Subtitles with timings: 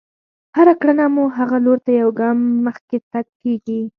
[0.57, 3.81] هره کړنه مو هغه لور ته يو ګام مخکې تګ کېږي.